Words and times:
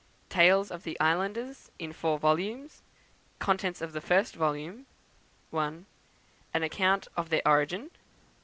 Tales 0.29 0.71
of 0.71 0.81
the 0.81 0.99
Islanders, 0.99 1.69
in 1.77 1.93
four 1.93 2.17
volumes. 2.17 2.81
Contents 3.37 3.81
of 3.81 3.93
the 3.93 4.01
1st 4.01 4.33
Vol.: 4.33 4.79
l. 5.53 5.83
An 6.55 6.63
Account 6.63 7.07
of 7.15 7.29
their 7.29 7.47
Origin; 7.47 7.91
2. 7.91 7.91